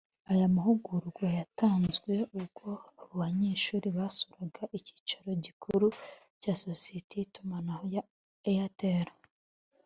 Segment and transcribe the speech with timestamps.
[0.31, 5.87] Aya mahugurwa yatanzwe ubwo abo banyeshuri basuraga icyicaro gikuru
[6.41, 8.03] cya sosiyete y’itumanaho ya
[8.51, 9.07] Airtel